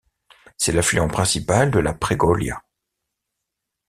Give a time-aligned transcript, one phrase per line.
[0.57, 2.63] C'est l'affluent principal de la Pregolia.